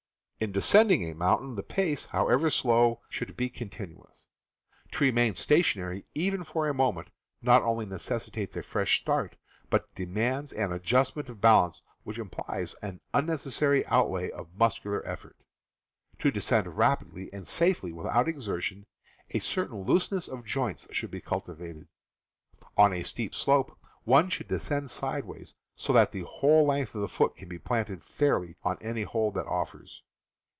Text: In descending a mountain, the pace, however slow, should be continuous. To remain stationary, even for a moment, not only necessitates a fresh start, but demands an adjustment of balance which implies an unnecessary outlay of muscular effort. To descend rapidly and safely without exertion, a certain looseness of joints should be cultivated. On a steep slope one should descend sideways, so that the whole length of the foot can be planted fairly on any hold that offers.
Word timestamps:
In 0.43 0.51
descending 0.51 1.07
a 1.07 1.13
mountain, 1.13 1.53
the 1.55 1.61
pace, 1.61 2.05
however 2.05 2.49
slow, 2.49 3.01
should 3.09 3.37
be 3.37 3.47
continuous. 3.47 4.25
To 4.93 5.03
remain 5.05 5.35
stationary, 5.35 6.05
even 6.15 6.43
for 6.43 6.67
a 6.67 6.73
moment, 6.73 7.09
not 7.43 7.61
only 7.61 7.85
necessitates 7.85 8.57
a 8.57 8.63
fresh 8.63 8.99
start, 8.99 9.35
but 9.69 9.93
demands 9.93 10.51
an 10.51 10.71
adjustment 10.71 11.29
of 11.29 11.41
balance 11.41 11.83
which 12.01 12.17
implies 12.17 12.73
an 12.81 13.01
unnecessary 13.13 13.85
outlay 13.85 14.31
of 14.31 14.55
muscular 14.55 15.05
effort. 15.05 15.43
To 16.17 16.31
descend 16.31 16.75
rapidly 16.75 17.31
and 17.31 17.47
safely 17.47 17.91
without 17.93 18.27
exertion, 18.27 18.87
a 19.29 19.37
certain 19.37 19.83
looseness 19.83 20.27
of 20.27 20.43
joints 20.43 20.87
should 20.89 21.11
be 21.11 21.21
cultivated. 21.21 21.87
On 22.79 22.93
a 22.93 23.03
steep 23.03 23.35
slope 23.35 23.77
one 24.05 24.29
should 24.31 24.47
descend 24.47 24.89
sideways, 24.89 25.53
so 25.75 25.93
that 25.93 26.11
the 26.11 26.23
whole 26.23 26.65
length 26.65 26.95
of 26.95 27.01
the 27.01 27.07
foot 27.07 27.35
can 27.35 27.47
be 27.47 27.59
planted 27.59 28.03
fairly 28.03 28.55
on 28.63 28.79
any 28.81 29.03
hold 29.03 29.35
that 29.35 29.45
offers. 29.45 30.01